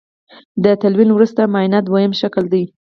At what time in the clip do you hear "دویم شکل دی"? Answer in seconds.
1.87-2.63